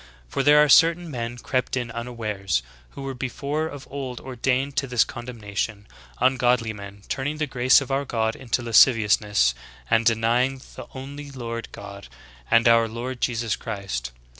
For 0.27 0.41
there 0.41 0.57
are 0.57 0.67
certain 0.67 1.11
men 1.11 1.37
crept 1.37 1.77
in 1.77 1.91
unawares, 1.91 2.63
who 2.97 3.03
were 3.03 3.13
before 3.13 3.67
of 3.67 3.87
old 3.91 4.19
or 4.19 4.35
dained 4.35 4.73
to 4.77 4.87
this 4.87 5.03
condemnation, 5.03 5.85
ungodly 6.19 6.73
men, 6.73 7.03
turning 7.07 7.37
the 7.37 7.45
grace 7.45 7.81
of 7.81 7.91
our 7.91 8.03
God 8.03 8.35
into 8.35 8.63
lasciviousness, 8.63 9.53
and 9.91 10.03
denying 10.03 10.59
the 10.75 10.87
only 10.95 11.29
Lord 11.29 11.67
44 11.67 11.67
THE 11.67 11.67
GREAT 11.67 11.83
APOSTASY. 11.83 12.09
God, 12.09 12.17
and 12.57 12.67
our 12.67 12.87
Lord 12.87 13.21
Jesus 13.21 13.55
Christ."' 13.55 14.11